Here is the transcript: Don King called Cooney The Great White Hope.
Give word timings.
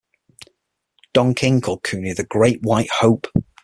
Don 1.13 1.35
King 1.35 1.61
called 1.61 1.83
Cooney 1.83 2.13
The 2.13 2.23
Great 2.25 2.63
White 2.63 2.89
Hope. 3.01 3.27